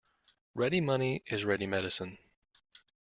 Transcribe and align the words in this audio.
Ready 0.55 0.81
money 0.81 1.21
is 1.27 1.45
ready 1.45 1.67
medicine. 1.67 2.17